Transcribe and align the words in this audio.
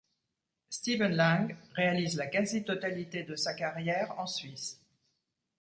Steven 0.71 1.13
Lang 1.15 1.55
réalise 1.75 2.15
la 2.17 2.25
quasi 2.25 2.63
totalité 2.63 3.21
de 3.21 3.35
sa 3.35 3.53
carrière 3.53 4.15
en 4.17 4.25
Suisse. 4.25 4.81